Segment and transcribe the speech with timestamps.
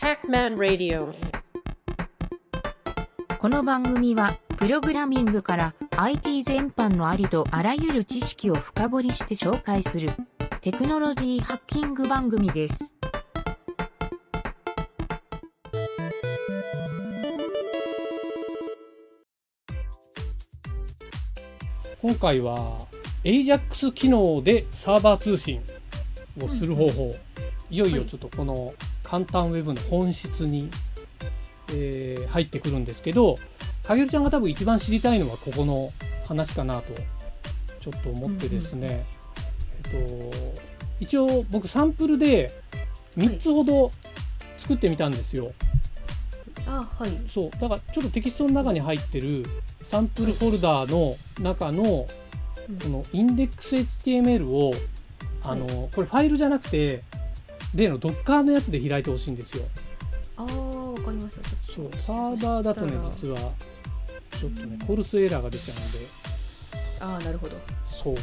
[0.00, 1.12] Hackman Radio.
[3.38, 10.08] この番組は、プログラミングから IT 全般のありとあらゆる知識を深掘りして紹介する
[10.62, 12.96] テクノロジーハッキング番組です。
[22.00, 22.78] 今回は
[23.22, 25.60] AJAX 機能でサーバー通信
[26.40, 27.14] をする方法、
[27.70, 28.72] いよいよちょっとこの
[29.10, 30.70] 簡単ウェブの本質に、
[31.72, 33.38] えー入ってくるんですけど
[33.82, 35.92] 影るちゃんが多分一番知りたいのはここの
[36.28, 36.94] 話かなと
[37.80, 39.04] ちょっと思ってですね、
[39.84, 40.60] えっと
[41.00, 42.52] 一応僕サンプルで
[43.16, 43.90] 3つほど
[44.58, 45.52] 作ってみたんですよ。
[46.66, 47.10] あはい。
[47.26, 47.50] そう。
[47.50, 49.44] だからちょっとテキストの中に入ってる
[49.84, 52.08] サンプルフォルダーの中のこ
[52.84, 54.72] のインデックス HTML を
[55.42, 57.02] あの、これファイルじゃなくて
[57.74, 59.64] 例の Docker のやつで開いてほしいんですよ。
[60.36, 61.42] ああわかりました。
[61.42, 63.38] ちそうサーバーだとね実は
[64.38, 65.98] ちょっとねコルスエラーが出ちゃうんで。
[67.00, 67.56] ああなるほど。
[68.02, 68.16] そう。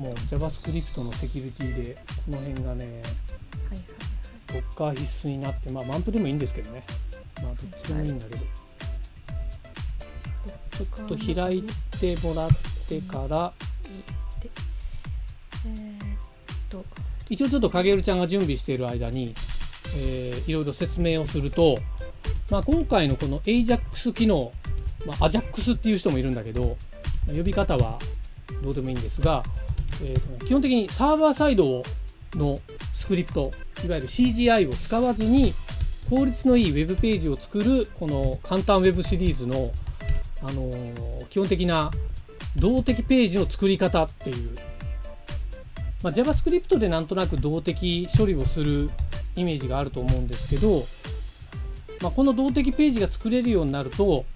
[0.00, 1.94] もう JavaScript のセキュリティで
[2.26, 2.94] この辺がねはい
[3.72, 6.84] はい Docker 必須になってまあマンプでもいいんですけどね。
[7.42, 8.40] まあどっちでもいいんだけど、
[10.70, 11.64] ちょっと開い
[12.00, 12.50] てもらっ
[12.88, 13.52] てから
[14.40, 14.50] で
[15.66, 16.06] えー、っ
[16.70, 16.84] と
[17.30, 19.34] 一応ちょっと影るちゃんが準備している間に、
[19.96, 21.78] えーいろいろ説明をすると、
[22.50, 24.52] まあ、今回のこの AJAX 機能、
[25.06, 26.76] まあ、AJAX っていう人もいるんだけど
[27.28, 27.98] 呼び方は
[28.62, 29.42] どうでもいいんですが、
[30.02, 31.82] えーと基本的にサーバーサイド
[32.34, 32.58] の
[32.98, 33.52] スクリプト
[33.84, 35.52] いわゆる CGI を使わずに
[36.10, 39.70] 効率のいいウェブページを作るこの簡単ウェブシリーズの、
[40.42, 41.90] あのー基本的な
[42.56, 44.56] 動的ページの作り方っていう
[46.04, 48.90] まあ、JavaScript でなんとなく動的処理をする
[49.36, 50.82] イメージがあると思うんですけど、
[52.02, 54.26] まあ、この動的ページが作れるようになると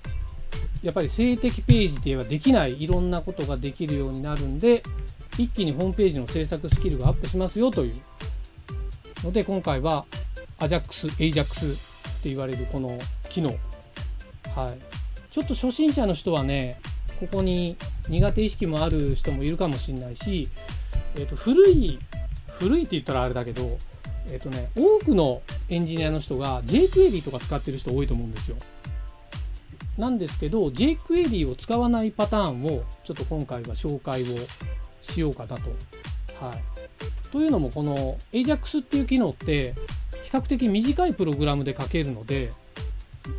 [0.83, 4.82] やっぱり静的ページではできないいろんなことができるようになるんで
[5.37, 8.00] 一気にホームページの制作スキルがアップしますよという。
[9.22, 10.06] ので今回は
[10.60, 12.97] AJAX、AJAX って言われるこの
[13.28, 13.50] 機能、
[14.54, 14.78] はい、
[15.31, 16.81] ちょっと初心者の人はね
[17.20, 17.76] ここに
[18.09, 20.48] 苦手意識もある人もいるかもしれないし
[21.19, 21.99] えー、と古い
[22.59, 23.79] 古いって言ったらあれだけど、
[24.27, 28.56] えーとね、多くのエンジニアの人が jQuery とか使ってる人多いと思うんですよ。
[29.97, 34.27] なんですけど jQuery を使わないパターンをちょっと今回は紹介を
[35.03, 35.62] しようかなと。
[36.45, 36.59] はい、
[37.33, 39.75] というのもこの AJAX っていう機能って
[40.25, 42.53] 比較的短いプログラムで書けるので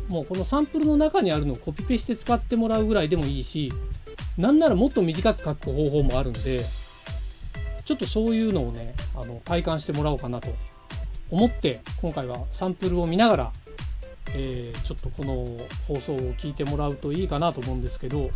[0.08, 3.72] もうこのサンプルの中にあるのをコピペして使ってもらうぐらいでもいいし
[4.36, 6.62] なんならもっと短く書く方法もあるんで
[7.90, 10.46] ちょっとそういうのをねあの体感してもらおうかなと。
[11.28, 13.52] 思って今回はサンプルを見ながら、
[14.32, 15.46] えーちょっとこの
[15.88, 18.30] 放送を聞いてもらうといいかなと思うんですけど、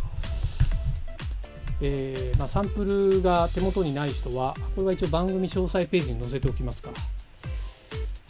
[1.81, 6.91] えーまあ、サンプルが手元にない人はこれは一応番組詳細ページに載せておきますか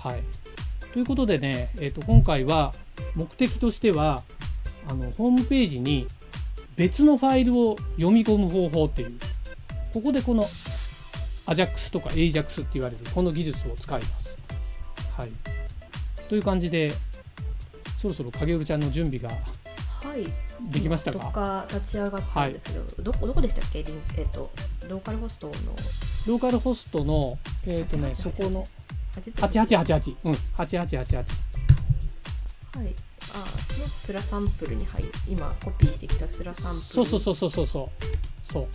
[0.03, 0.11] ら。
[0.11, 0.23] はい、
[0.93, 2.71] ということでね、えー、と今回は
[3.15, 4.21] 目的としては
[4.87, 6.05] あのホームページに
[6.75, 9.17] 別のファイルを読み込む方法っていう。
[9.95, 10.43] ここでこの
[11.47, 14.37] AJAX とか AJAX って言われるこの技術を使います。
[15.17, 15.29] はい。
[16.29, 16.91] という感じで、
[18.01, 19.35] そろそろ影るちゃんの準備がは
[20.17, 20.25] い。
[20.71, 23.79] できましたどっかか立ち上がったんですけど、どこどこでしたっけ？
[24.17, 24.49] えっ、と
[24.87, 25.53] ローカルホストの。
[26.27, 28.65] ローカルホストの、えっ、とね、そこの
[29.15, 31.15] 88 8888、うん、8888。
[31.15, 31.25] はい。
[32.77, 36.85] あのスラサンプルに入今コピーしてきたスラサンプル。
[36.85, 38.51] そうそうそうそうそう。
[38.51, 38.67] そう。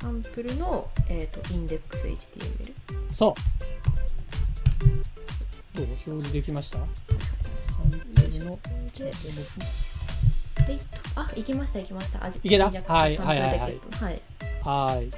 [0.00, 2.72] サンプルの、えー、とインデックス HTML
[3.12, 3.34] そ
[5.74, 5.76] う。
[5.76, 5.86] どう？
[5.86, 6.78] 表示できました？
[6.78, 8.58] サンプルの
[8.96, 10.78] ではい。
[11.16, 12.24] あ行きました行きました。
[12.24, 12.64] あいけた？
[12.70, 13.58] はいはいはいはい。
[13.58, 14.22] はい。
[14.64, 15.10] はい。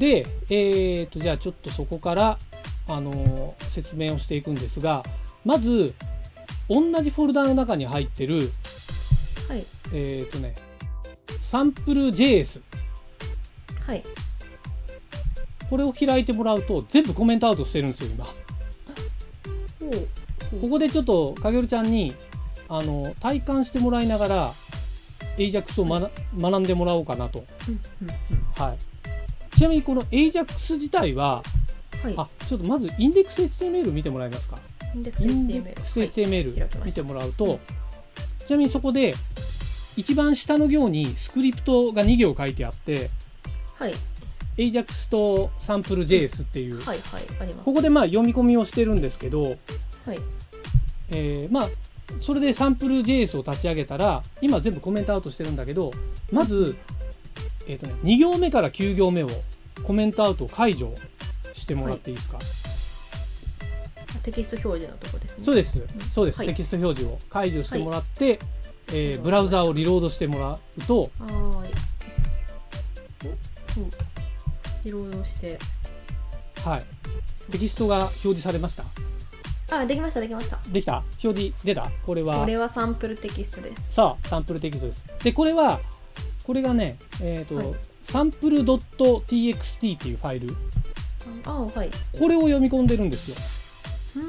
[0.00, 2.38] で、えー、と、じゃあちょっとそこから、
[2.88, 5.02] あのー説明をしていくんですが、
[5.44, 5.94] まず、
[6.68, 8.50] 同じフォルダの中に入ってる、
[9.48, 9.66] はい。
[9.92, 10.54] えー、とね、
[11.42, 12.60] サンプル JS。
[13.86, 14.02] はい。
[15.70, 18.26] これを開いてもらうと、全部コメントアウトしてるんですよ、今。
[20.60, 22.12] ここでちょっと、かげるちゃんに、
[22.68, 24.52] あの、体感してもらいながら、
[25.38, 27.44] AJAX を学学んでもらおうかなと。
[28.56, 29.56] はい。
[29.56, 31.42] ちなみにこの AJAX 自体は、
[32.02, 32.14] はい。
[32.16, 34.58] あ、ちょっとまずインデックス HTML 見てもらえますか。
[34.94, 35.14] インデッ
[35.74, 37.60] クス HTML 見てもらうと、
[38.46, 39.14] ちなみにそこで
[39.96, 43.08] 一番下の行にスクリプトが2行書いてあって、
[43.78, 43.94] はい、
[44.56, 47.64] AJAX とサンプル JS っていう、はいはいあります。
[47.64, 49.58] ここでまあ読み込みをしてるんですけど、はい。
[51.10, 51.68] えーまあ
[52.20, 55.92] それでサンプル JS を立ち上げたら今全部コメントアウトしてるんだけど
[56.30, 56.76] まず、
[57.66, 59.28] えーとね、2行目から9行目を
[59.82, 60.94] コメントアウトを解除
[61.54, 62.38] してもらっていいですか、
[64.22, 65.44] テキスト表示のとこですね。
[65.44, 65.72] そうです、
[66.12, 66.48] そうです、はい。
[66.48, 69.08] テキスト表示を解除してもらって、えありがとうござい。
[69.12, 71.32] ますーブラウザをリロードしてもらうとはーい。
[71.32, 71.70] おうんリ
[74.90, 75.58] ロードして。
[76.64, 76.84] はい。
[77.50, 78.84] テキストが表示されました？
[79.76, 80.58] あできましたできました。
[80.70, 81.02] できた？
[81.22, 81.90] 表示出た？
[82.06, 82.40] これは。
[82.40, 83.94] これはサンプルテキストです。
[83.94, 85.04] さあサンプルテキストです。
[85.24, 85.80] でこれは
[86.44, 87.74] これがねえっ、と、はい。
[88.04, 90.54] サンプル .txt っていうファイル。
[91.44, 91.90] あはい。
[92.18, 93.30] これを読み込んでるんです
[94.16, 94.22] よ。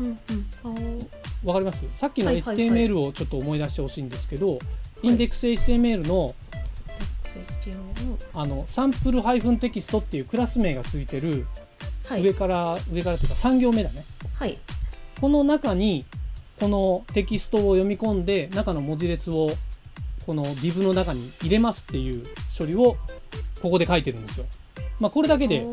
[0.00, 0.06] うん。
[0.06, 0.18] うん
[0.64, 1.02] うんうん。
[1.02, 1.84] あわかります？
[1.96, 4.58] さっきの HTML をちょっと思い出してほしいんですけど、
[5.02, 5.08] い。
[5.08, 6.34] インデックス HTML の
[8.32, 9.22] あのサンプル
[9.58, 11.46] テキストっていうクラス名がついてる
[12.08, 12.22] はい。
[12.22, 14.04] 上から、上からというか3行目だね。
[14.38, 14.58] はい。
[15.20, 16.04] この中に
[16.60, 19.48] このテキストを読み込んで中の文字列を
[20.26, 22.26] この div の中に入れますっていう
[22.56, 22.96] 処理を
[23.62, 24.46] ここで書いてるんですよ。
[25.00, 25.66] まあ、これだけで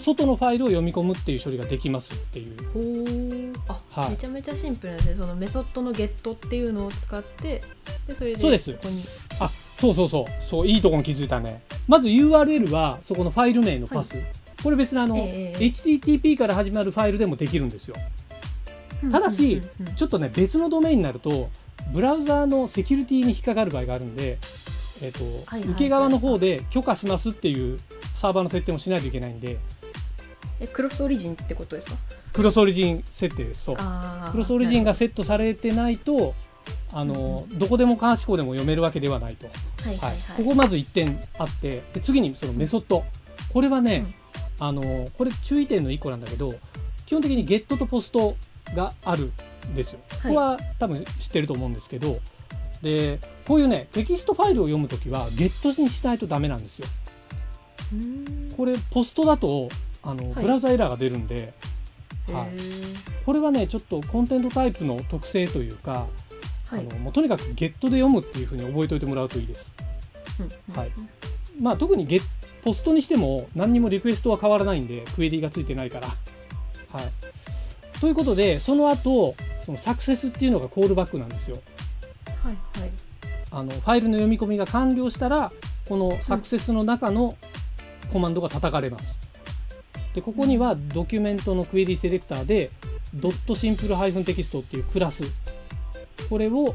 [0.00, 3.54] 外のファイルを読み込むっていう処理ができますっていう。
[3.68, 4.10] あ、はい。
[4.10, 5.14] めちゃめちゃシンプルですね。
[5.14, 7.62] そのメソッドのゲットっていうのを使って
[8.06, 8.72] でそれでそうです。
[8.74, 9.02] ここに。
[9.40, 10.48] あそうそうそう。
[10.48, 11.60] そういいところに気づいたね。
[11.86, 14.14] まず URL はそこのファイル名のパス。
[14.62, 17.94] これ別にあの、ええ HTTP から始まるファイルでもできるんですよ。
[19.12, 19.60] ただし
[19.94, 21.50] ちょっとね別のドメインになると
[21.92, 24.38] ブラウザーのセキュリティに引っかかる場合があるんで、
[25.02, 27.78] えっとはいはいはい受け側の方で許可しますっていう
[28.20, 29.58] サーバーの設定もしないといけないんで。
[30.58, 31.96] えクロスオリジンってことですか？
[32.32, 33.64] クロスオリジン設定です。
[33.64, 33.76] そう。
[33.76, 36.34] クロスオリジンながセットされてないと
[36.98, 39.52] あの、どこでも監視項でも読めるわけではないと、は
[39.92, 40.16] いははい。
[40.16, 40.44] いはい。
[40.44, 43.04] ここまず1点あってで次にそのメソッド。
[43.52, 44.06] これはね、
[44.58, 44.82] あの
[45.18, 46.54] これ注意点の1個なんだけど
[47.04, 48.34] 基本的にゲットとポスト
[48.74, 49.30] がある
[49.68, 49.98] んですよ。
[50.08, 50.34] こはい。
[50.34, 52.16] こは多分知ってると思うんですけど
[52.82, 56.86] でこういうねテキストファイルを読むときはゲットにしないとダメなんですよ。
[57.92, 58.56] うーん。
[58.56, 59.68] これポストだと
[60.02, 60.42] あの、はい。
[60.42, 61.52] ブラウザエラーが出るんで、
[62.32, 62.48] はい。
[62.54, 63.24] へー。
[63.26, 66.06] これはねちょっとコンテントタイプの特性というか、
[66.66, 69.72] はいあのもうとにかくゲットで読むっていうふうに覚えておいてもらうといいです。
[70.68, 70.90] うんはい
[71.60, 72.22] まあ特にゲッ
[72.62, 76.08] ポストにしても何にもリクエストは変わらないんでクエリがついてないから。
[76.08, 79.34] はい、ということでその後
[79.64, 81.58] そのサクセスっていうのがコールバックなんですよ。
[82.42, 82.90] はいはい
[83.50, 85.52] あのファイルの読み込みが完了したら
[85.88, 87.36] このサクセスの中の
[88.12, 89.04] コマンドが叩かれます。
[90.14, 92.70] でここにはドキュメントのクエリセレクターで
[93.14, 95.22] ドットシンプルハイフンテキストっていうクラス
[96.28, 96.74] これを、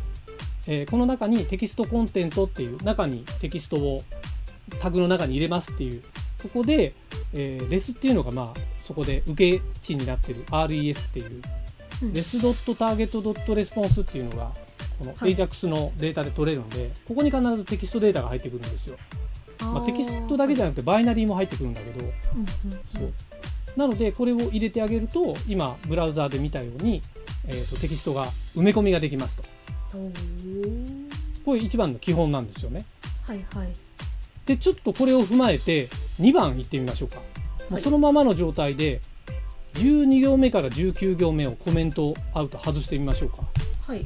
[0.67, 4.01] えーこの中にテキストコンテントっていう中にテキストを
[4.79, 6.01] タグの中に入れますっていう
[6.41, 6.93] ここで、
[7.33, 11.41] えーレスっていうのがまあそこで受け値になってる RES っていう
[12.03, 12.13] うん。
[12.13, 14.51] レスドットターゲットドットレスポンスっていうのが
[14.99, 15.35] このはい。
[15.35, 18.97] AJAX のデータで取れるんで、ここに必ずテキストデータが入ってくるんですよ。
[19.61, 22.05] まあ、テキストだけじゃなくてバイナリーも入ってくるんだけど、
[22.97, 23.13] そう。
[23.77, 27.01] なのでこれを入れてあげると今ブラウザーで見たように、
[27.47, 29.43] えー、とテキストが埋め込みができますと
[31.43, 32.85] これ一番の基本なんですよね。
[33.23, 33.69] はいはい
[34.45, 35.87] でちょっとこれを踏まえて
[36.19, 37.21] 2番いってみましょうか。
[37.69, 39.01] はいそのままの状態で
[39.75, 43.37] 12行目から19行目をコメントアウト外してみましょうか。
[43.87, 44.05] はい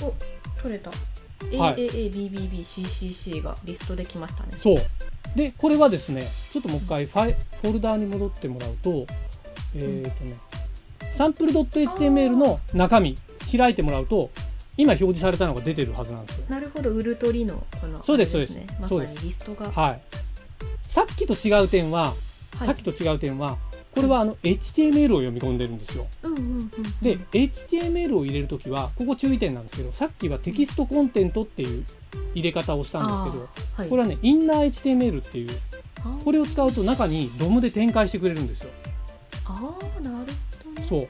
[0.00, 0.14] お
[0.60, 4.76] 取れたはい AAABBBCCC がリストできましたねそう。
[5.36, 9.06] で、これはですね、ちょっともう一回ファイフォルダーに戻ってもらうと、
[9.74, 10.36] えっ、とね、
[11.16, 13.16] サンプル .html の中身
[13.56, 14.30] 開いてもらうと、
[14.76, 16.46] 今表示されたのが出てるはずなんですよ。
[16.48, 18.52] なるほどウルトリのこのそうですそうです。
[18.54, 19.70] にリストが。
[19.70, 20.00] はい。
[20.88, 22.14] さっきと違う点は、
[22.56, 22.66] はい。
[22.66, 23.58] さっきと違う点は、
[23.94, 26.06] これはあの HTML を読み込んでるんですよ。
[27.02, 31.84] で、HTML を入れるときは、ここ注意点なんですけど、さっきはテキストコンテントっていう
[32.34, 33.88] 入れ方をしたんですけど、はい。
[33.88, 35.50] これはね、インナー HTML っていう、
[36.24, 38.70] これを使うと中に DOM で展開してくれるんですよ。
[39.44, 40.32] あーなるほどね
[40.88, 41.08] そう。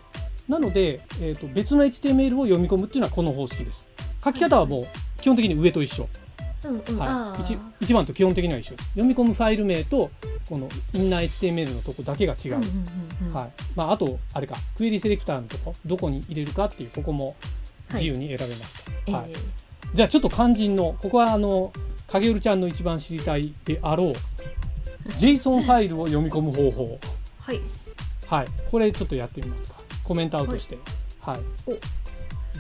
[0.49, 3.85] なので、えー、と別の HTML を読み込むっていうのはこの方式です。
[4.25, 4.87] 書き方はもう
[5.21, 6.09] 基本的に上と一緒。
[6.65, 8.89] うんうんあはい、ー一一番と基本的には一緒です。
[8.91, 10.11] 読み込むファイル名と
[10.49, 12.55] このインナー HTML のとこだけが違う。
[13.33, 17.35] はいまあ、あと、あれか、クエリセレクターのとこ、どこに入れるかっていう、ここも
[17.95, 18.91] 自由に選べます。
[19.07, 19.37] えはいー
[19.95, 21.73] じゃあ、ちょっと肝心の、ここはあの、
[22.09, 24.13] 影るちゃんの一番知りたいであろう、
[25.09, 26.99] JSON ファイルを読み込む方法。
[27.41, 27.61] はい
[28.33, 29.77] はい、これちょっとやってみますか。
[30.05, 30.79] コメントアウトして。
[31.21, 31.41] はい。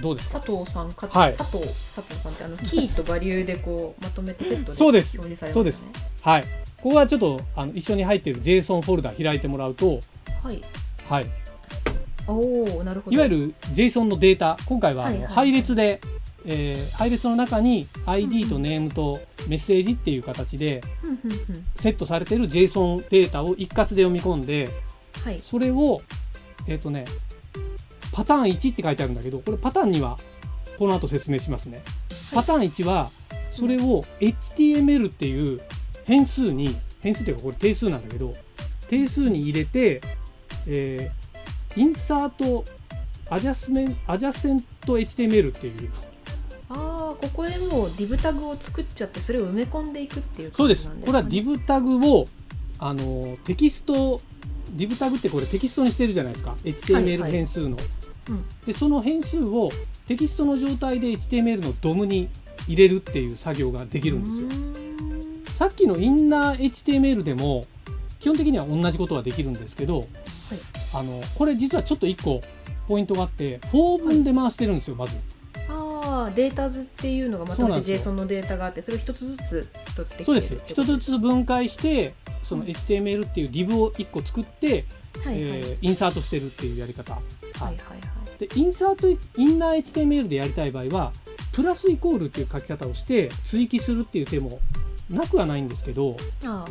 [0.02, 0.38] どうですか？
[0.38, 1.34] 佐藤さんか、はい。
[1.34, 5.16] 佐藤佐藤さんってあのキーとバリューでこうまとめてセットでそうです。
[5.16, 5.82] 表示されそうです。
[5.82, 6.44] ますねはい。
[6.82, 10.00] ここはちょっとあの一緒に入っている JSON フォルダ開いてもらうと、
[10.42, 10.60] はい。
[11.08, 11.26] はい。
[12.26, 13.16] おおなるほど。
[13.16, 16.02] いわゆる JSON のデータ今回は配列で、
[16.44, 20.82] えー配列の中に ID とネームとメッセージっていう形で
[21.76, 24.68] セットされてる JSON データを一括で読み込んで
[25.24, 25.40] はい。
[25.40, 26.02] それを
[26.66, 27.04] えっ、とね
[28.12, 30.18] パターン1って書いてあるんだけどこれパターン2は
[30.78, 31.82] この後説明しますね。
[32.34, 33.10] パターン1は
[33.52, 35.60] それを HTML っていう
[36.04, 38.34] 変数に変数っていうかこれ定数なんだけど
[38.88, 40.00] 定数に入れて、
[40.66, 41.22] えー
[41.76, 42.64] インサート
[43.30, 45.90] アジャスメンアジャセント HTML っていう。
[46.68, 52.26] ああここでもう div タグを作っちゃってそれを埋め込んでいくっていうそうで感じなんすこれは div タグを
[52.78, 54.22] あのテキスト
[54.74, 56.56] div タグってこれテキストにしてるじゃないですか。
[56.64, 57.32] HTML はい。
[57.32, 57.76] 変数の、
[58.28, 58.44] うん。
[58.66, 59.70] でその変数を
[60.06, 62.28] テキストの状態で HTML の DOM に
[62.66, 64.62] 入れるっていう作業ができるんですよ。
[64.62, 64.72] よ
[65.54, 67.66] さっきのインナー HTML でも
[68.18, 70.06] 基本的には同じことはできるんですけど、
[70.94, 72.40] あのこれ実はちょっと1個
[72.88, 75.16] ポイントがあって4分で回してるんですよまず
[76.22, 80.56] ああデータ図っていうのがまとめて JSON のデータがあってそれを一つずつ取ってきてそうです。
[80.66, 84.84] 一つずつ分解してそのうん HTML っていう div を1個作って、
[85.24, 88.38] はいはい、えーインサートしてるっていうやり方、はいはいはい。
[88.38, 91.12] でインサートインナー HTML でやりたい場合は
[91.52, 94.58] プラスイコールっていう書き方をして追記するっていう手も
[95.10, 96.64] なくはないんですけどあ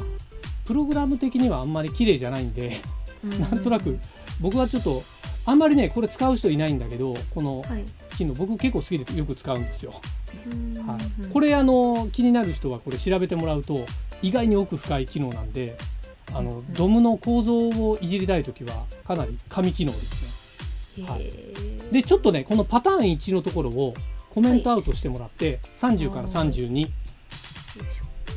[0.65, 2.81] プログラム的にはあんまり綺麗じゃないんで
[3.23, 3.99] あなんとなく
[4.41, 5.01] 僕はちょっと
[5.51, 7.83] あんまりねこれ使う人いないんだけどこのはい。
[8.17, 9.93] 機能僕結構好きでよく使うんですよ、
[10.45, 10.87] うん。
[10.87, 13.85] はい、これあの気になる人はこれ調べてもらうと
[14.21, 15.75] 意外に奥深い機能なんで
[16.33, 21.05] あの DOM の構造をいじりたい時はかなり神機能ですね。
[21.07, 21.31] はい。
[21.91, 23.93] でちょっとねこのパターン1のところを
[24.29, 26.89] コメントアウトしてもらって、30から32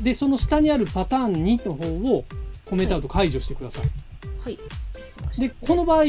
[0.02, 2.25] でその下にあるパターン2の方を
[2.64, 3.85] コメントアウト解除してください、
[4.42, 4.59] はい。
[5.38, 6.04] でこの場合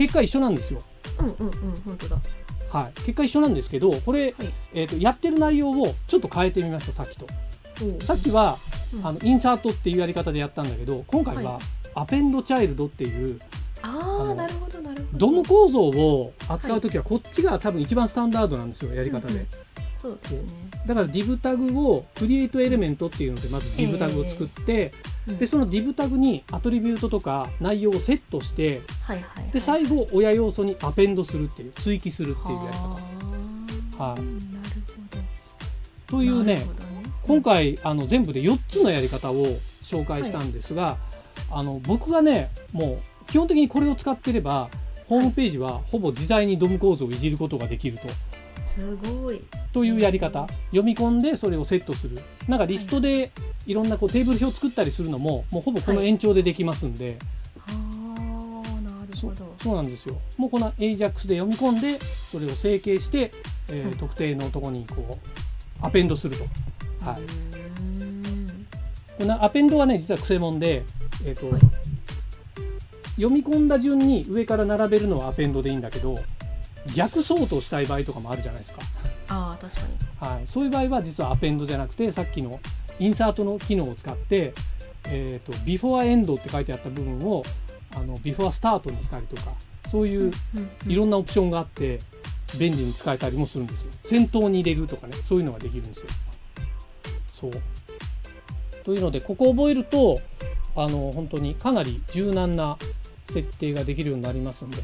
[0.00, 0.82] 結果一緒なんですよ。
[1.18, 1.52] うんうんうん
[1.84, 2.16] 本当だ。
[2.70, 4.34] はい、結果一緒なんですけどこれ、はい。
[4.72, 7.26] えー、とやってる内容をちょっと変えてみましたさっきと。
[8.02, 8.56] さっきは、
[8.94, 9.06] うん。
[9.06, 11.62] あのインサートっていうやり方でやったんだけど今回は、はい。
[11.96, 13.40] アペンドチャイルドっていう
[13.82, 15.18] ああなるほどなるほど。
[15.18, 19.46] ドム構造を扱う時はこっちが多分一番スタンダードなんですよやり方で、うんうん
[20.00, 20.48] そうですね。
[20.86, 24.94] だから div タグをクリエイトエレメントっていうのでまず div タグを作って、
[25.28, 25.38] うん。
[25.38, 29.52] でその div タグにアトリビュートとか内容をセットしてはいはいはい。
[29.52, 32.76] で最後親要素にアペンドするっていう追記するっていうやり
[33.96, 34.04] 方。
[34.04, 34.20] はい。
[36.06, 36.62] というねね。
[37.26, 39.46] 今回あの全部で4つのやり方を
[39.82, 40.96] 紹介したんですが、
[41.50, 44.68] あの僕がねもう基本的にこれを使ってれば
[45.06, 48.08] ホームページはほぼ自在にドム構造をいじることができると。
[48.74, 49.40] すごい
[49.72, 50.48] というやり方。
[50.70, 52.18] 読み込んでそれをセットする。
[52.48, 53.30] なんかリストで
[53.66, 57.18] いろんなこうテーブル表作ったりするのももうほぼこの延長でできますんで、
[57.68, 57.74] ああ
[58.80, 59.54] なるほど。
[59.62, 60.16] そうなんですよ。
[60.36, 63.32] もうこの AJAX で読み込んでそれを整形して、
[63.68, 65.18] えーうん特定のところにこ
[65.82, 66.44] う append すると。
[67.08, 67.20] はい。
[69.18, 70.82] この append はね実はくせもんで、
[71.24, 71.60] えーとはい。
[73.16, 76.18] 読み込んだ順に上から並べるのは append でいいんだけど
[76.96, 78.80] 逆ソートしたい場合とかもあるじゃないですか、
[79.30, 80.34] ああ確かに。
[80.34, 82.60] はい、そういう場合は実は append じゃなくてさっきの
[82.98, 84.52] insert の機能を使って、
[85.06, 87.44] えー、と before end って書いてあった部分を
[87.94, 89.52] あの before start にしたりとか
[89.88, 90.32] そういう
[90.86, 92.00] いろんなオプションがあって
[92.58, 93.92] 便利に使えたりもするんですよ。
[94.04, 96.06] 先頭に入れるとかねそういうのができるんですよ。
[97.32, 97.52] そう。
[98.84, 100.20] というのでここを覚えると
[100.74, 102.76] あの本当にかなり柔軟な
[103.32, 104.78] 設定ができるようになりますんで、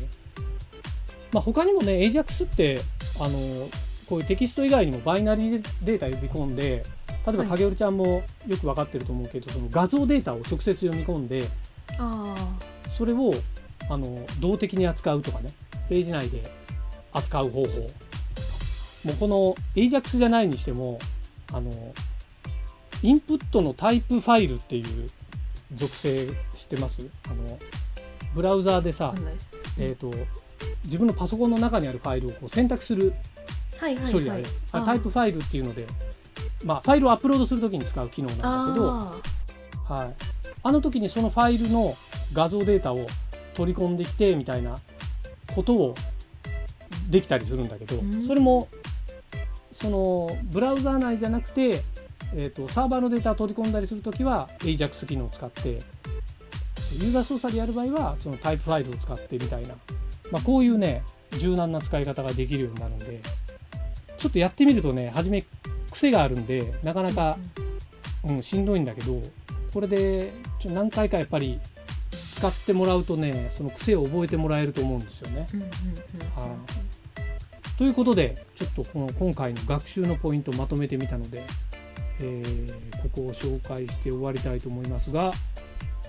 [1.33, 2.79] まあ、他にもね AJAX って
[3.21, 3.39] あの
[4.09, 6.85] こういうテキスト以外にもバイナリーデータ呼び込んで
[7.27, 7.49] 例えばはい。
[7.49, 11.45] 影織ちゃんもよく分かってると思うけどその画像データを直接読み込んで
[11.99, 12.35] あ
[12.97, 13.33] それを
[13.89, 15.51] あの動的に扱うとかね
[15.89, 16.43] ページ内で
[17.13, 17.71] 扱う方法。
[19.05, 20.99] もうこの AJAX じゃないにしても
[21.53, 21.71] あの
[23.03, 25.11] インプットのタイプファイルっていう
[25.75, 27.07] 属性知ってます？
[27.27, 27.59] あの
[28.35, 29.15] ブラウザーであさ
[29.79, 30.13] えー、と
[30.85, 33.36] 自分のパソコンの中にあるファイルをこう選択するはいはい
[34.11, 34.31] 処理
[34.73, 35.87] あタイプファイルっていうので、
[36.65, 39.21] まあ、ファイルをアップロードするときに使う機能なんだけどあ
[39.89, 40.15] はい、
[40.65, 41.95] あの時にそのファイルの
[42.33, 43.07] 画像データを
[43.55, 44.77] 取り込んできてみたいな
[45.55, 45.95] ことを
[47.09, 48.27] できたりするんだけどうん。
[48.27, 48.69] それも
[49.73, 51.81] そのブラウザー内じゃなくて、
[52.35, 59.75] えー、とサーバーのデータを取り込んだりするときは AJAX 機能を使ってユーザー操作でやる場合はそのタイプファイルを使ってみたいな、
[60.33, 61.03] まあ、こういうね
[61.39, 63.21] 柔軟な使い方ができるようになるんで
[64.19, 65.45] ちょっとやってみるとね初め
[65.91, 67.67] 癖があるんでなかなかー
[68.29, 69.23] うん、しんどいんだけど
[69.73, 71.61] これでちょ何回かやっぱり
[72.11, 75.47] 使ってもらうとねその癖を覚えてもらえると思うんですよね。
[76.35, 77.79] はい。
[77.79, 81.45] ということでちょっとこの今回の学習のポイントをまとめてみたので、
[82.21, 85.31] えーここを紹介して終わりたいと思いますが、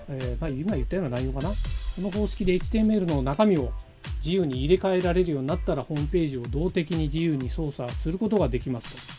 [0.08, 1.50] えーまあ、今言ったような内容かな。
[1.50, 1.54] こ
[1.98, 3.72] の方式で HTML の中身を
[4.18, 9.18] 自由に入れ替えられるようになったらホームページを動的に自由に操作することができます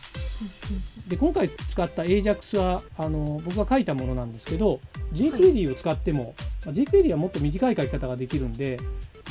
[1.08, 4.80] で今回使った AJAX はあの僕が書いたものなんですけど
[5.12, 8.78] jQuery を使っても、まあ jQuery はもっと短い書き方ができるんで、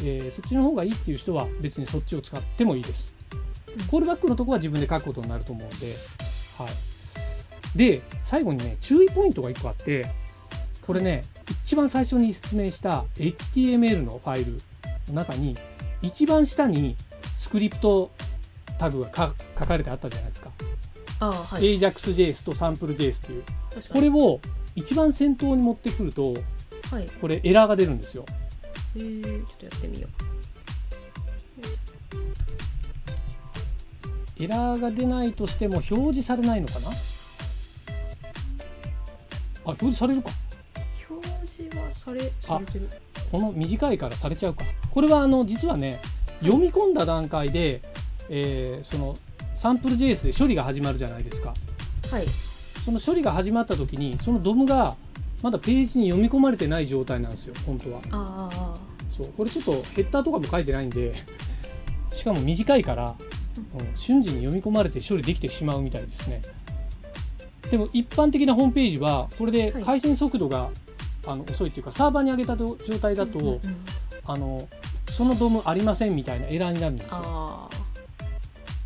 [0.04, 3.20] えーそっちの方がいいっていう人は別にそっちを使ってもいいです。
[3.90, 5.76] コールバックのとこは自分で書くことになると思うんで、
[6.58, 6.66] は
[7.76, 10.06] い、で最後にね注意ポイントが1個あって
[10.86, 11.24] これね
[11.64, 14.60] 一番最初に説明した HTML のファイル
[15.14, 15.56] 中に
[16.02, 16.96] 一番下に
[17.38, 18.12] スクリプト
[18.78, 20.52] タグがか書かれてあったじゃないですか。
[21.22, 21.78] ああはい。
[21.78, 23.44] AJAX.js と SampleJS っていう。
[23.92, 24.40] これを
[24.76, 26.34] 一番先頭に持ってくると
[26.92, 27.10] はい。
[27.22, 28.26] これエラーが出るんですよ。
[28.96, 30.08] えー、ちょっとやってみよ
[34.40, 36.90] エラーが出ないとしても表示されないのかな？
[36.90, 36.92] あ
[39.66, 40.30] 表示されるか。
[41.10, 42.90] う表示はされされてる
[43.32, 44.64] この短いからされちゃうか。
[44.92, 46.00] これはあの実はね
[46.40, 47.82] 読み込んだ段階で、
[48.30, 49.18] えーその
[49.56, 51.54] サンプル JS で処理が始まるじゃないですか。
[52.12, 52.26] はい。
[52.86, 54.96] その処理が始まった時にその DOM が
[55.44, 58.00] まだページに読み込まれてない状態なんですよ本当は。
[58.12, 58.78] ああ
[59.16, 59.34] そう。
[59.36, 61.14] これちょっとヘッダーとかも書いてないんで
[62.16, 63.16] しかも短いから、
[63.78, 63.98] うん。
[63.98, 66.42] 瞬時に読み込まれて処理できてしまうみたいですね。
[67.70, 69.84] でも一般的なホームページはこれではい。
[69.84, 70.70] 回線速度が、
[71.32, 73.60] あの遅いっていうかサーバーに上げた状態だと、うんうんうん
[74.26, 74.68] あの
[75.10, 77.10] その DOM ありませんみたいなエラーになるんですよ。
[77.14, 77.70] あ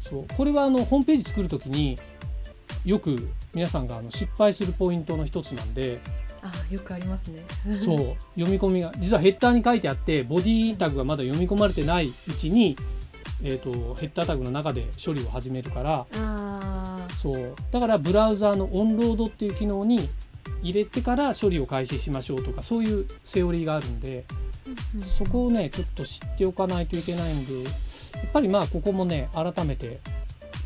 [0.10, 0.26] そう。
[0.36, 2.00] これはあのホームページ作るときに
[2.86, 6.00] よく皆さんがあの失敗するポイントの一つなんで
[6.42, 7.44] あよくありますね。
[7.84, 8.16] そう。
[8.36, 12.78] 読み込みが実はヘッダーに書いてあってボディタグがまだ読み込まれてないうちに、
[13.44, 16.06] えー、とヘッダータグの中で処理を始めるから
[17.22, 17.54] そう。
[17.72, 20.08] だからブラウザーのオンロードっていう機能に
[20.62, 24.26] 入れてから処理を開始しましょうとかそういうセオリーがあるんで
[25.18, 27.70] そこをねちょっと知っておかないといけないんでや
[28.28, 30.00] っぱりまあここもね改めて、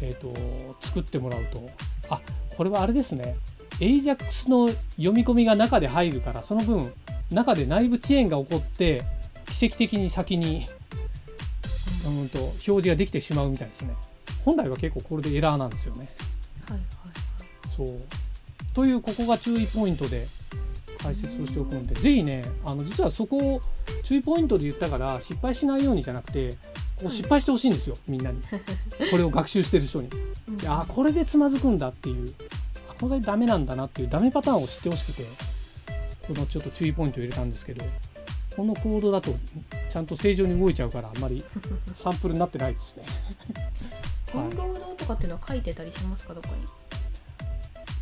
[0.01, 1.69] えー、と作ってもらうと。
[2.09, 2.21] あ
[2.55, 3.35] これはあれですね。
[3.79, 6.91] AJAX の読み込みが中で入るからその分
[7.31, 9.03] 中で内部遅延が起こって
[9.45, 10.67] 奇跡的に先に
[12.07, 13.95] うんと表示ができてしまうみたいですね。
[14.45, 16.09] 本来は結構これでエラーなんですよね。
[16.69, 16.83] はいはい。
[17.75, 18.26] そう
[18.77, 20.27] というここが注意ポイントで
[21.01, 23.61] 解説をしておくのでぜひねあの実はそこを
[24.03, 26.51] 注意ポイントで言ったから失敗しないようにじゃなくて
[26.95, 28.39] こう失敗してほしいんですよみんなに。
[29.09, 30.09] これを学習してる人に。
[30.09, 30.11] う
[30.67, 32.31] あこれでつまずくんだっていう
[32.87, 35.23] あこれでダメなんだなっていうダメパターンを知ってほしくて
[36.27, 37.83] このちょっと注意ポイントを入れたんですけど
[38.55, 39.31] このコードだと
[39.91, 41.43] ちゃんと正常に動いちゃうからあんまり
[41.95, 43.03] サンプルになってないですね。
[44.35, 46.86] オンロードとかっていうのは書いてたりしますかどっかに？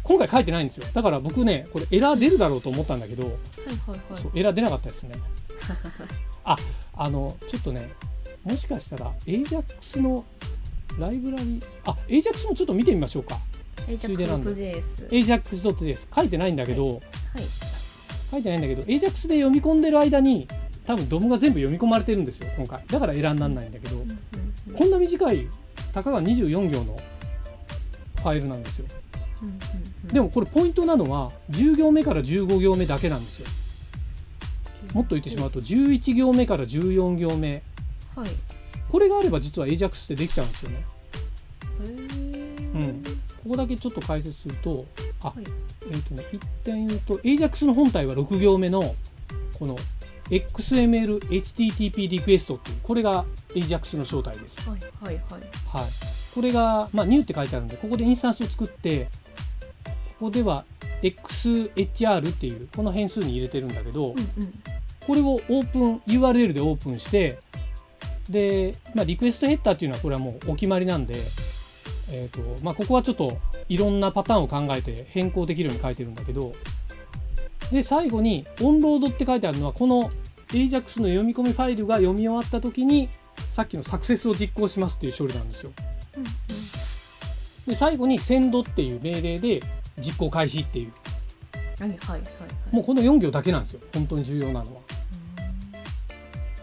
[0.06, 0.86] 今回書いてないんですよ。
[0.94, 3.36] だから僕ねこれエラー出るだろうと思ったんだけどはいは
[3.96, 4.22] いはい。
[4.22, 5.16] そうエラー出なかったですね。
[6.46, 6.56] あ
[6.96, 7.90] あのちょっとね
[8.44, 10.24] もしかしたら AJAX の
[11.00, 13.38] ライブラリあ AJAX もちょっと見てみましょうか。
[13.88, 17.02] AJAX.js AJAX.js 書いてないんだけど、はい。
[18.32, 20.48] 書いてないんだけど AJAX で読み込んでる間に
[20.86, 22.84] 多分 DOM が全部読み込まれてるんですよ今回。
[22.88, 24.20] だからエラーにならないんだけど、うんうん
[24.70, 24.74] うん。
[24.76, 25.48] こんな短い
[25.94, 26.96] たかが24行の
[28.18, 28.86] ファイルなんですよ。
[29.42, 29.60] うん
[30.12, 33.48] でもこれポイントなのは10行目から15行目だけなんですよ。
[34.94, 37.62] もっと言ってしまうと11行目から14行目。
[38.16, 38.30] はい。
[38.90, 40.86] これがあれば実は AJAX ってできちゃうんですよね。
[42.76, 43.04] うん。
[43.44, 44.86] ここだけちょっと解説すると
[45.22, 45.44] あ、はい。
[45.92, 48.96] えっ、とね一点言うと AJAX の本体は6行目の
[49.60, 49.76] この
[50.30, 54.70] XML HTTP リクエストっていうこれが AJAX の正体です。
[54.70, 55.42] はいはいはい。
[55.68, 55.90] はい、
[56.34, 59.10] これが、まあ、ニューって書いてあるんでここでインスタンスを作って
[60.20, 60.66] ここでは
[61.02, 64.54] XHR っていうこの変数に入れてるんだけど、うんうん
[65.06, 67.38] これをオープン URL でオープンして
[68.28, 71.14] で、まあ、リクエストヘッダーっていうのはこれはもうお決まりなんで、
[72.12, 73.38] えーとまあ、ここはちょっと
[73.70, 76.54] いろんなパターンを考えて変更できるように書いてるんだけど
[77.72, 80.10] で最後にオンロードって書いてあるのはこの
[80.48, 83.10] AJAX の読み込みファイルが読み終わった時に
[83.54, 85.72] さっきのサクセスを実行しますっていう処理なんですよ。
[86.18, 86.30] うんうん
[87.68, 89.64] で最後に send っていう命令で
[90.00, 90.92] 実行開始っていう。
[91.80, 92.26] はいはいはいは
[92.72, 92.76] い。
[92.76, 93.82] もうこの4行だけなんですよ。
[93.94, 94.82] 本当に重要なのは。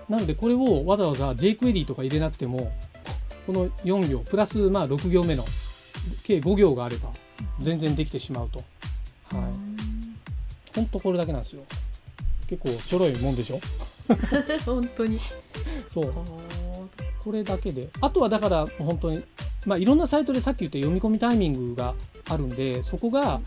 [0.08, 2.70] なのでこれをわざわざ jQuery とか入れなくても
[3.46, 5.44] この4行プラスまあ6行目の
[6.24, 7.08] 計5行があれば
[7.60, 8.58] 全然できてしまうと。
[8.58, 10.74] はい。
[10.74, 11.62] 本当これだけなんですよ。
[12.48, 13.60] 結構ちょろいもんでしょ？
[14.66, 15.18] 本当に。
[15.92, 16.10] そう。
[16.10, 16.14] あ
[17.22, 17.88] これだけで。
[18.00, 19.22] あとはだから本当に
[19.66, 21.94] まあいろんなサイトでさっき言った読み込みタイミングが
[22.28, 23.40] あるんでそこが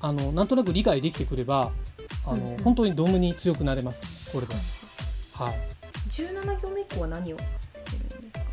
[0.00, 1.70] あのなんとなく理解できてくれば
[2.26, 2.62] あの、うんうん。
[2.62, 4.32] 本当にドームに強くなれます。
[4.32, 4.54] これで。
[5.32, 5.54] はい。
[6.10, 7.44] 17行目以降は何をし
[8.08, 8.44] てるんですか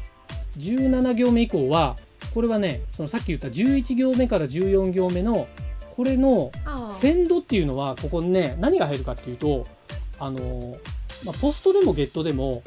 [0.57, 1.97] ？17行目以降は
[2.33, 5.47] これはねそのさっき言った11行目から14行目の
[5.95, 9.67] これのあセンドっていうのはここにね何が入るかっていうと
[10.19, 10.77] あの、
[11.25, 12.63] まあ、ポストでもゲットでも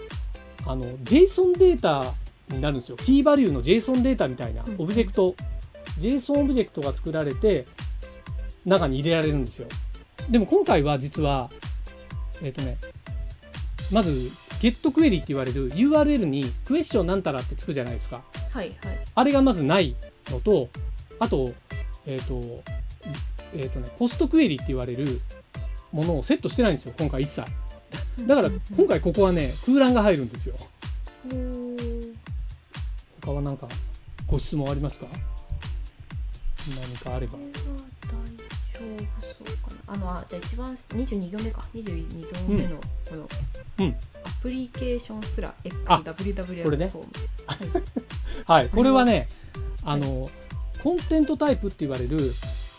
[0.66, 2.04] あの JSON データ
[2.52, 2.96] になるんですよ。
[2.96, 4.74] キーバリューの JSON データみたいなうん。
[4.78, 5.34] オブジェクト、
[6.00, 7.66] JSON オブジェクトが作られて
[8.64, 9.68] 中に入れられるんですよ。
[10.30, 11.50] でも今回は実は
[12.42, 12.76] えっ、とね
[13.92, 14.10] まず
[14.60, 18.22] get クエリって言われる URL にクエスチョンなんたらってつくじゃないですか。
[18.52, 18.98] はいはい。
[19.14, 19.96] あれがまずない
[20.30, 20.68] のと、
[21.18, 21.52] あと、
[22.06, 22.62] えっ、と、
[23.54, 25.20] えっ、とね、ポストクエリって言われる
[25.90, 27.42] ものをセットしてないんですよ、今回一切。
[28.26, 30.54] だから、 今回ここはね、空欄が入るんですよ。
[33.24, 33.68] 他は何か
[34.26, 35.06] ご質問ありますか？
[36.68, 37.38] 何かあれば。
[39.86, 41.62] あのあじゃあ一番22行目か。
[41.74, 42.76] 22行目の
[43.08, 43.28] この、
[43.78, 43.96] うん。
[44.24, 45.54] アプリケーションすら
[45.86, 46.88] あ XWWW これね。
[46.88, 47.06] フォー
[47.78, 47.84] ム。
[48.44, 49.28] はい、これはね、
[49.84, 50.28] あの、
[50.82, 52.18] コンテントタイプって言われる、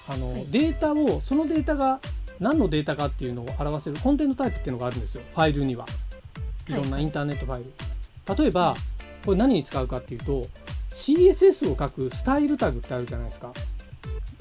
[0.10, 0.48] あの、はい。
[0.50, 2.02] データを、そのデータが
[2.40, 5.86] 何のデータかっていうのを表せるコンテントタイプっていうのがあるんですよ、ファイルには。
[6.68, 6.74] い。
[6.74, 7.72] ろんなインターネットファイル。
[8.44, 8.76] 例えば、
[9.26, 10.48] これ何に使うかっていうと、
[10.92, 13.52] CSS を書くスタイルタグってあるじゃないですか。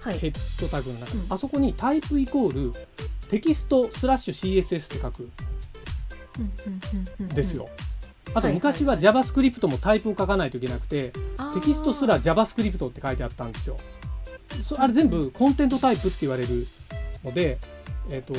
[0.01, 0.19] はい。
[0.19, 1.33] ヘッドタグの中に、うん。
[1.33, 2.87] あそこにタイプイコール
[3.31, 5.31] テキストスラッシュ CSS って書く。
[7.23, 7.69] んですよ。
[8.35, 11.13] あとはい昔は JavaScript もタイプを書かないといけなくて、
[11.55, 13.77] テキストすら JavaScript って書いてあったんですよ。
[14.63, 16.67] そあれ全部コンテントタイプって言われる
[17.25, 17.59] ので、
[18.11, 18.35] えっ、と、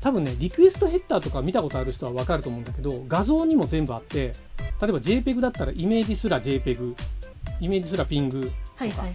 [0.00, 4.34] 多分ね、リクエストヘッダーとか見たことある人はわかると思うんだけど、画像にも全部あって、
[4.80, 6.94] 例えば JPEG だったらイメージすら JPEG、
[7.60, 9.14] イメージすらピング、はいはいはいはいはい。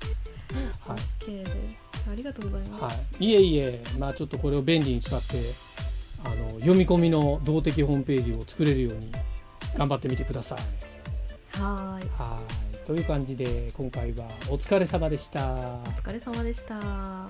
[0.88, 0.98] はい。
[1.24, 1.45] OK で
[1.78, 1.86] す。
[2.12, 5.38] ありがとうございます、はい、いえいえ、まあ、ちょっとこれを便利に使って
[6.24, 9.12] あの読み込みの動的ホームページを作れるように
[9.76, 11.60] 頑張ってみてください。
[11.60, 12.10] はーい。
[12.17, 12.39] は
[12.84, 12.88] い。
[12.88, 15.56] という感じで今回はお疲れ様でした。
[15.56, 17.28] お疲れ様でした